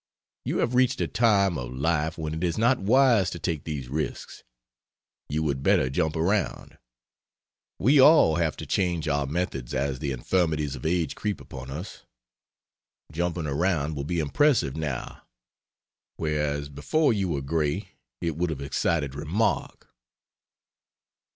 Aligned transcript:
You 0.45 0.57
have 0.57 0.73
reached 0.73 0.99
a 0.99 1.07
time 1.07 1.59
of 1.59 1.71
life 1.73 2.17
when 2.17 2.33
it 2.33 2.43
is 2.43 2.57
not 2.57 2.79
wise 2.79 3.29
to 3.29 3.37
take 3.37 3.65
these 3.65 3.87
risks. 3.87 4.41
You 5.29 5.43
would 5.43 5.61
better 5.61 5.91
jump 5.91 6.15
around. 6.15 6.79
We 7.77 7.99
all 7.99 8.37
have 8.37 8.57
to 8.57 8.65
change 8.65 9.07
our 9.07 9.27
methods 9.27 9.75
as 9.75 9.99
the 9.99 10.11
infirmities 10.11 10.75
of 10.75 10.87
age 10.87 11.13
creep 11.13 11.39
upon 11.39 11.69
us. 11.69 12.01
Jumping 13.11 13.45
around 13.45 13.93
will 13.95 14.03
be 14.03 14.19
impressive 14.19 14.75
now, 14.75 15.21
whereas 16.15 16.67
before 16.67 17.13
you 17.13 17.29
were 17.29 17.41
gray 17.43 17.89
it 18.21 18.35
would 18.35 18.49
have 18.49 18.59
excited 18.61 19.13
remark. 19.13 19.87